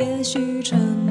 [0.00, 1.09] 也许沉默。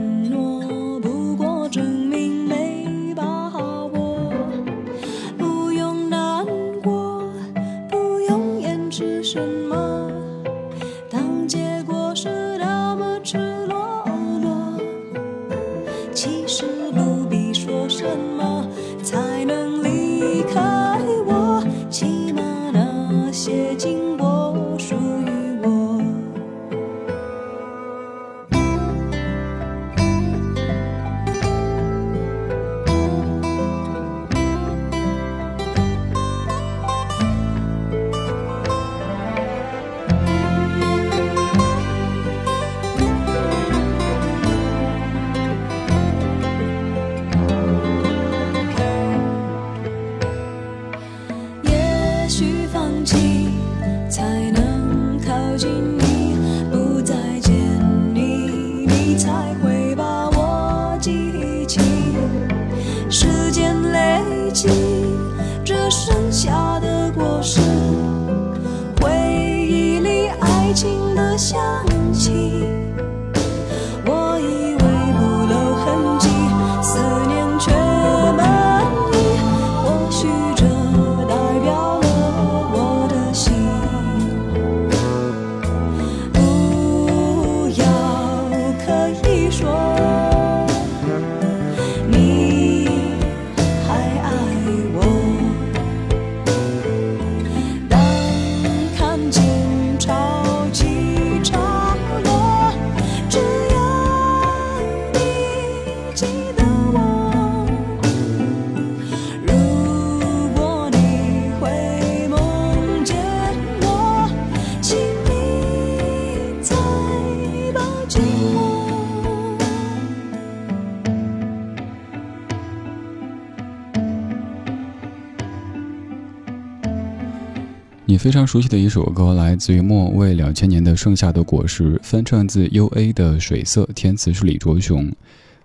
[128.09, 135.07] 你非常熟悉的一首歌，来自于莫为两千年的《盛夏的果实》，翻唱自 U.A 的《水色》，填词是李卓雄。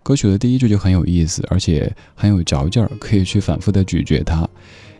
[0.02, 4.46] 歌曲的第一句就很有意思，而且很有嚼劲儿，可以去反复的咀嚼它。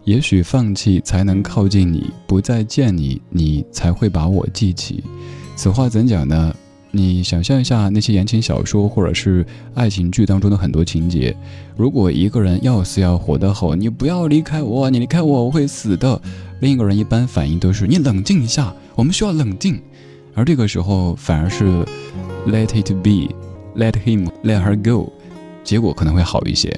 [0.05, 5.05] 也许放弃才能靠近你，不再见你，你才会把我记起。
[5.55, 6.57] 此话怎讲呢？
[6.97, 9.45] 你想象一下那些言情小说或者是
[9.75, 11.37] 爱情剧当中的很多情节，
[11.77, 16.21] 如果一个人要死要活的吼你不要离开我，你离开我我会死的，
[16.61, 19.83] 另一个人一般反应都是你冷静一下，我们需要冷静，
[20.35, 21.65] 而这个时候反而是
[22.47, 25.13] let it be，let him let her go，
[25.65, 26.73] 结果可能会好一些。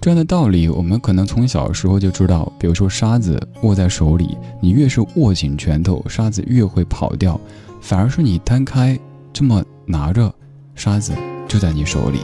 [0.00, 2.50] 这样的道理，我们可能从小时候就知道。
[2.58, 7.38] 比如说，沙子握在手里，你越是握紧拳头，沙子越会跑掉；
[7.80, 8.98] 反而是你摊开，
[9.32, 10.32] 这么拿着，
[10.74, 11.12] 沙子
[11.46, 12.20] 就在你手里。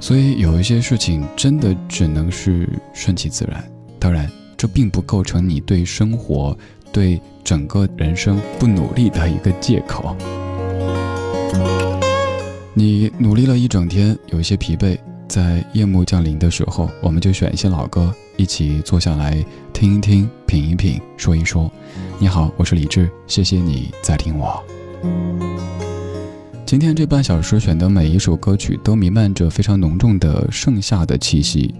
[0.00, 3.64] 所以，有一些事情真的只能是顺其自然。
[3.98, 6.56] 当然，这并不构成你对生活、
[6.92, 10.14] 对整个人生不努力的一个借口。
[12.74, 14.98] 你努力了一整天，有一些疲惫。
[15.26, 19.42] 在夜幕降临的时候，我们就选一些老歌，一起坐下来
[19.74, 21.70] 听一听、品一品、说一说。
[22.20, 24.62] 你好，我是李志，谢谢你在听我。
[26.64, 31.74] 今天这半小时选的每一首歌曲都弥漫着非常浓重的盛夏的气息。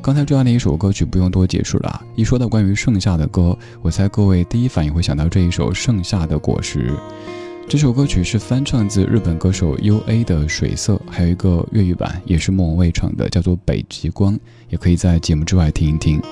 [0.00, 6.88] 刚才这样的一首歌曲不用多解释了，一说到关于盛夏的歌，我猜各位第一反应会想到这一首《盛夏的果实》。
[7.68, 14.34] 这首歌曲是翻唱自日本歌手 U.A 的《水色》，还有一个粤语版，也是莫文蔚唱的，叫做《北极光》，
[14.68, 16.22] 也可以在节目之外听一听。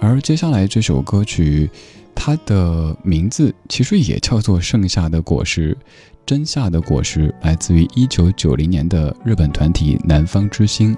[0.00, 1.70] 而接下来这首歌曲，
[2.14, 5.76] 它的名字其实也叫做《盛夏的果实》，
[6.24, 10.96] 真夏的果实，来自于一九九零年的日本团体南方之星。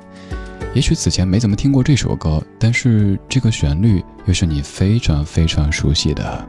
[0.73, 6.49] 也许此前没怎么听过这首歌，但是这个旋律又是你非常非常熟悉的。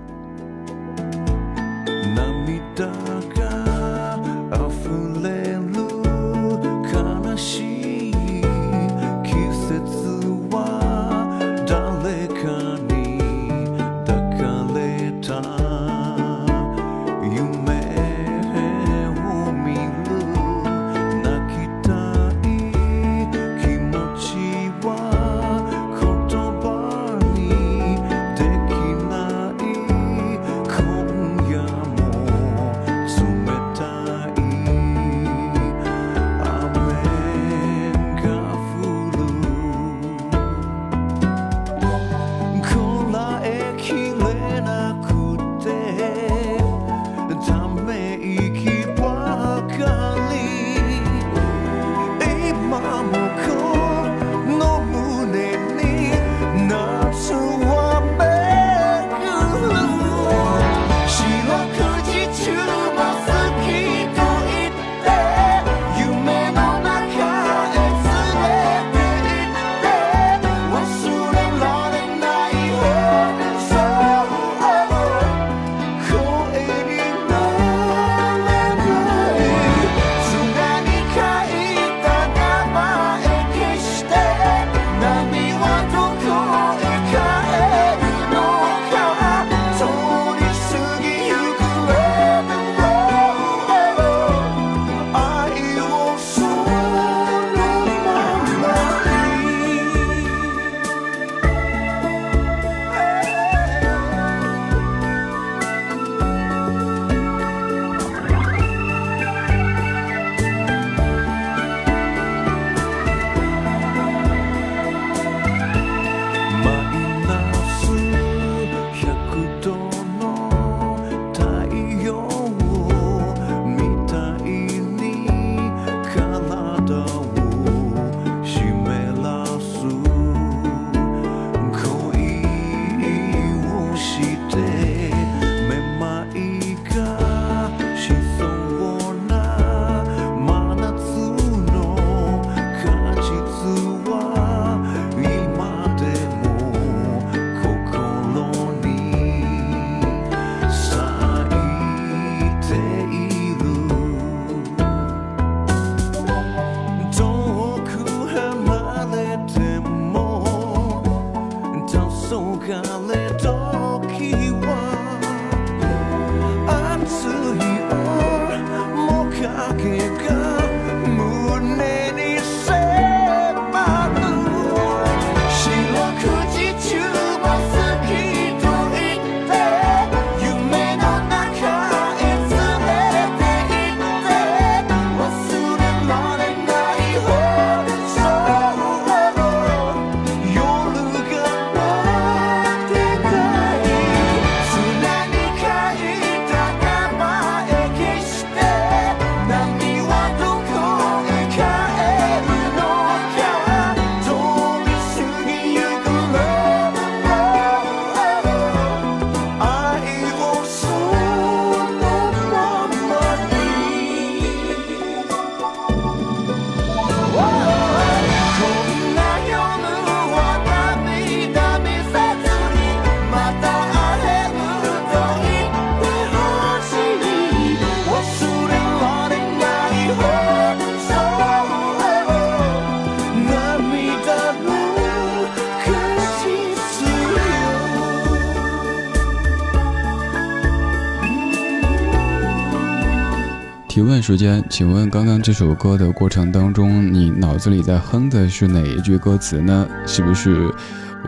[244.33, 249.87] 时间，请问刚刚这首歌的过程当中，你脑子里在哼的是哪一句歌词呢？
[250.07, 250.73] 是不是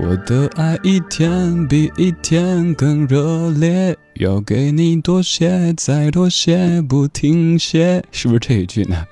[0.02, 8.04] 我的爱一天比一天更热烈，要给你多些，再多些，不停歇？
[8.12, 9.06] 是不是这一句呢？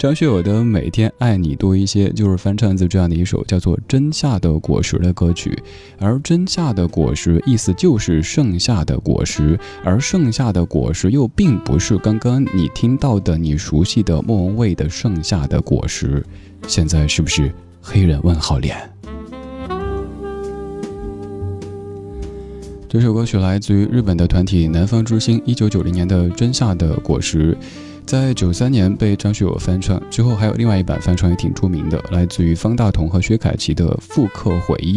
[0.00, 5.62] 张学友的《每天爱你多一些》就是翻唱自这样的一首叫做《真夏的果实》的歌曲，
[5.98, 16.24] 而真夏的果实意思就是盛夏的果实，而盛夏的果实又并不是刚刚你听到的你熟悉的莫文蔚的盛夏的果实。
[16.66, 17.52] 现在是不是
[17.82, 18.74] 黑人问号脸？
[22.88, 27.52] 这首歌曲来自于日本的团体南方之星，一九九零年的《真夏的果实》。
[28.10, 34.94] 在九三年被张学友翻唱之后，还有另外一版翻唱也挺出名的，来自于方大同和薛凯琪的《复刻回忆》。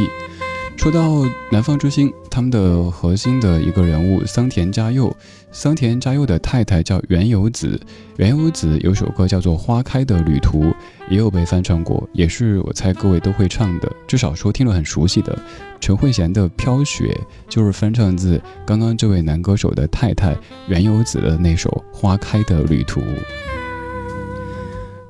[0.76, 5.16] 说到南方之星，他们的核心的一个人物桑田佳佑，
[5.52, 7.80] 桑田佳佑的太太叫原由子，
[8.18, 10.64] 原由子有首歌叫做《花开的旅途》，
[11.10, 15.38] 也有被翻唱过，也是我猜各位都会唱的，至少说听了很熟悉的。
[15.80, 17.16] 陈慧娴的《飘雪》
[17.54, 20.36] 就是翻唱自刚刚这位男歌手的太太
[20.68, 23.02] 原由子的那首《花开的旅途》。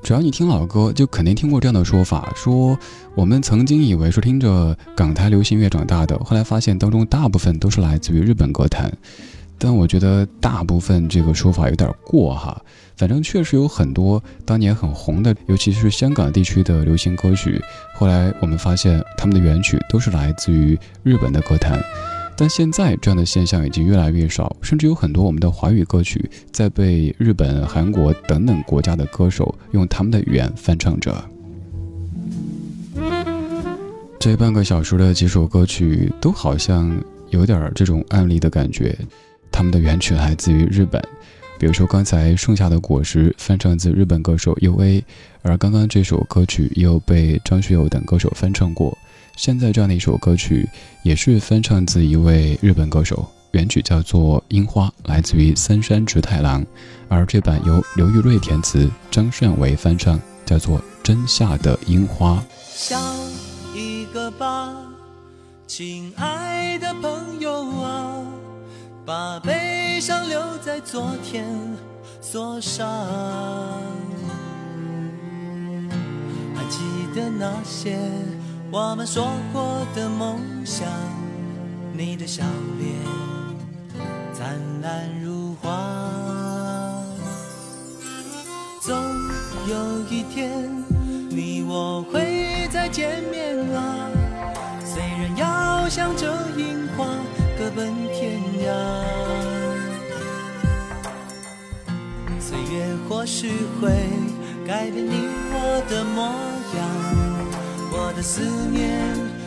[0.02, 2.78] 只要你听老歌，就肯定听过这样的说法：说
[3.14, 8.92] 我们曾经以为是听着港台流行乐长大的，后来发现当中大部分都是来自于日本歌坛。
[9.64, 12.60] 但我觉得大部分这个说法有点过哈。
[12.98, 17.58] 反正确实有很多当年很红的，尤其是香港地区的流行歌曲，
[17.94, 21.82] 后来我们发现他们的原曲都是来自于日本的歌坛。
[22.36, 31.24] 但现在这样的现象已经越来越少，甚至有很多我们的华语歌曲在被日本、韩国等等国家的歌手用他们的语言翻唱着。
[34.20, 36.94] 这半个小时的几首歌曲都好像
[37.30, 38.96] 有点这种案例的感觉，
[39.54, 41.00] 他们的原曲来自于日本，
[41.60, 45.04] 比如说刚才《盛夏的果实》翻唱自日本歌手 U.A，
[45.42, 48.98] 而刚刚这首歌曲又被张学友等歌手翻唱过。
[49.36, 50.68] 现在这样的一首歌曲，
[51.04, 56.66] 也是翻唱自一位日本歌手，原曲叫做《樱花》，来自于三山直太郎，
[57.08, 62.42] 而这版由刘玉瑞填词，张善为翻唱，叫做《真夏的樱花》。
[62.74, 63.00] 笑
[63.72, 64.74] 一个吧，
[65.68, 66.53] 亲爱，
[69.06, 71.46] 把悲伤留在昨天
[72.22, 72.88] 锁上，
[76.54, 76.78] 还记
[77.14, 77.98] 得那些。
[78.70, 80.88] 我们说过的梦想，
[81.92, 82.42] 你的笑
[82.78, 82.94] 脸
[84.32, 85.70] 灿烂如花。
[88.80, 88.96] 总
[89.68, 90.82] 有一天，
[91.28, 94.08] 你我会再见面啊。
[94.82, 96.32] 虽然要向着
[102.74, 103.50] 也或许
[103.80, 103.92] 会
[104.66, 106.22] 改变你我的模
[106.76, 106.82] 样。
[107.92, 108.98] 我的思念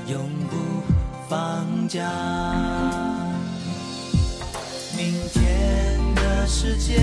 [0.08, 0.56] 永不
[1.28, 2.08] 放假。
[4.96, 6.96] 明天的世界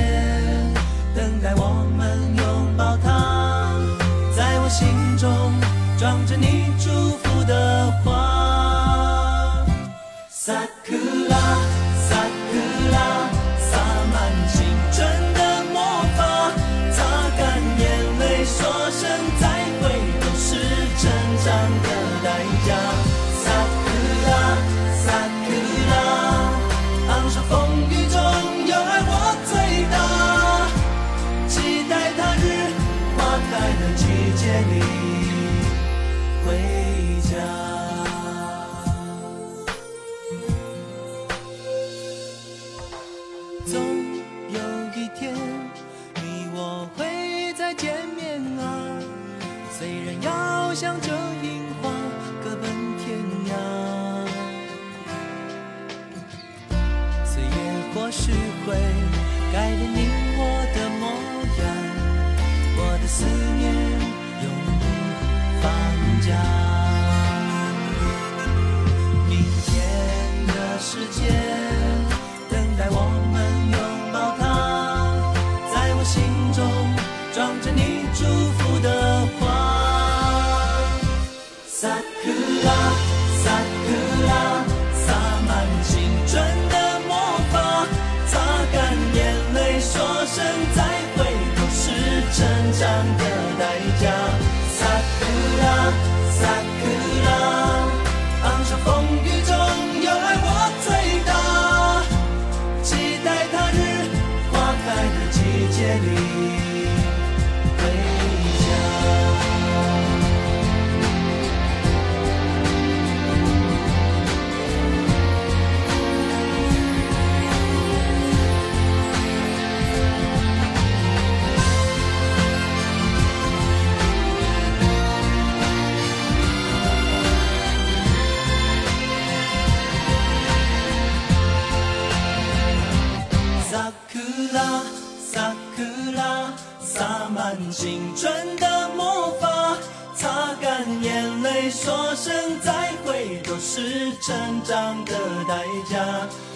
[137.77, 139.77] 青春的魔法，
[140.15, 145.13] 擦干眼泪，说声再会，都是成长的
[145.49, 145.57] 代
[145.91, 145.99] 价。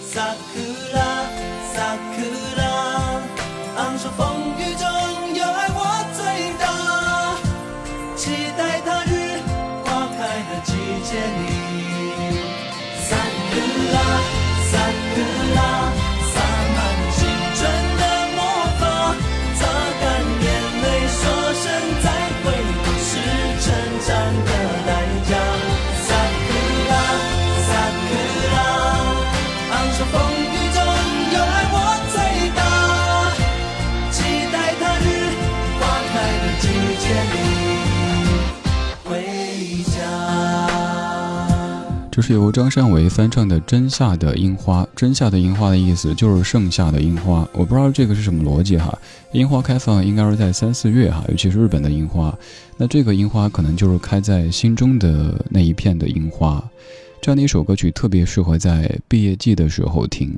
[0.01, 0.61] 萨库
[0.95, 1.01] 拉，
[1.75, 2.23] 萨库
[2.57, 2.63] 拉，
[3.79, 4.09] 昂首
[24.09, 24.48] 成
[42.19, 44.83] 这是由张善为翻唱的《真夏的樱花》。
[44.97, 48.93] 真夏的樱花的意思就是盛夏的樱花，我不知道这个是什么逻辑哈。
[49.31, 52.37] 樱花开放应该是在三四月哈，尤其是日本的樱花。
[52.77, 56.61] 那这个樱花可能就是开在心中的那一片的樱花。
[57.23, 60.37] 这样的一首歌曲特别适合在毕业季的时候听。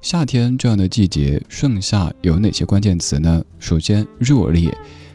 [0.00, 3.44] 夏天这样的季节，盛夏有哪些关键词呢？
[3.58, 4.72] 首先热烈，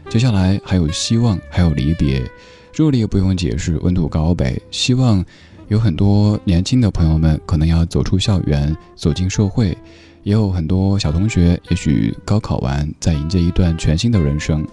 [0.09, 2.29] 接下来还有希望，还有离别。
[2.73, 4.59] 热烈不用解释，温度高呗。
[4.69, 5.23] 希望
[5.69, 9.75] 有很多年轻的朋友们可能要走出校园，走进社会，
[10.23, 14.65] 也有很多小同学也许高考完，在迎接一段全新的人生。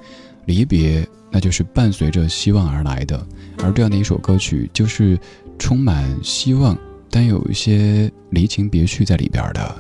[0.46, 3.24] 离别，那就是伴随着希望而来的。
[3.62, 5.18] 而这样的一首歌曲，就是
[5.58, 6.76] 充满希望，
[7.08, 9.76] 但有一些离情别绪在里边的。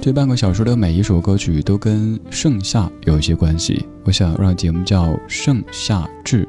[0.00, 6.44] 这半个小时的每一首歌曲都跟盛夏有一些关系，我想让节目叫《盛夏至》。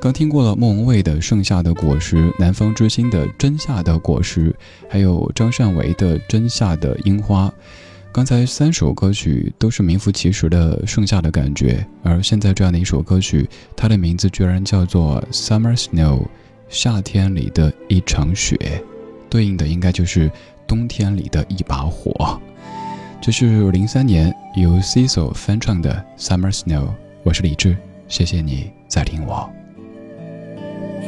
[0.00, 4.50] 刚听过了莫文蔚的《盛夏的果实》，南方之星的《真夏的果实》，
[4.88, 7.48] 还有张善为的《真夏的樱花》。
[8.10, 16.22] 刚才三首歌曲都是名副其实的盛夏的感觉，而现在这样的一首歌曲，它的名字居然叫做《Summer Snow》，
[16.70, 18.82] 夏天里的一场雪，
[19.28, 20.30] 对应的应该就是
[20.66, 22.40] 冬天里的一把火。
[23.20, 26.86] 这是零三年由 Cecil 翻唱的《Summer Snow》，
[27.22, 27.76] 我是李志，
[28.08, 29.59] 谢谢你在听我。